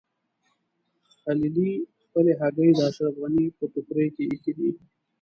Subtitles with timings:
[1.23, 1.71] خلیلي
[2.03, 4.69] خپلې هګۍ د اشرف غني په ټوکرۍ کې ایښي دي.